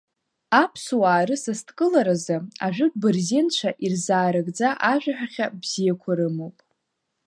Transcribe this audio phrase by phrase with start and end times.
[0.61, 6.57] Аԥсуаа рысасдкыларазы ажәытә бырзенцәа ирзаарыгӡа ажәаҳәахьа бзиақәа рымоуп…